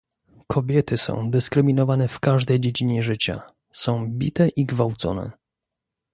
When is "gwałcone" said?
4.65-5.31